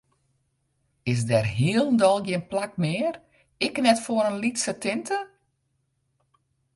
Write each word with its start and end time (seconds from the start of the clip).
Is 1.13 1.21
der 1.29 1.45
hielendal 1.57 2.17
gjin 2.25 2.43
plak 2.51 2.73
mear, 2.83 3.13
ek 3.67 3.75
net 3.83 3.99
foar 4.05 4.25
in 4.31 4.39
lytse 4.43 4.73
tinte? 4.83 5.19